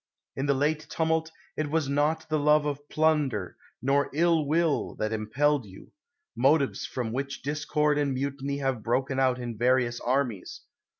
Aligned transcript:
In 0.35 0.47
the 0.47 0.55
late 0.55 0.87
tumult, 0.89 1.31
it 1.55 1.69
was 1.69 1.87
not 1.87 2.27
the 2.27 2.39
love 2.39 2.65
of 2.65 2.89
plunder, 2.89 3.55
nor 3.83 4.09
ill 4.15 4.47
will, 4.47 4.95
that 4.95 5.13
impelled 5.13 5.67
you— 5.67 5.91
motives 6.35 6.87
from 6.87 7.11
which 7.13 7.43
discord 7.43 7.99
and 7.99 8.11
mutiny 8.15 8.57
have 8.57 8.81
broken 8.81 9.19
out 9.19 9.37
in 9.37 9.59
various 9.59 9.99
armies. 9.99 10.61